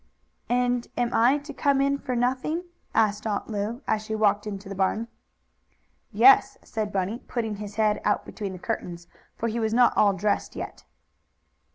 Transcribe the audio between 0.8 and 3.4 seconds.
am I to come in for nothing?" asked